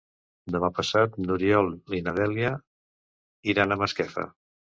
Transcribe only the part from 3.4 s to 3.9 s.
iran a